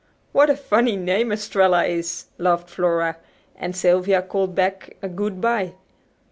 [0.31, 3.17] "What a funny name 'Estralla' is," laughed Flora,
[3.55, 5.73] as Sylvia called back a good bye.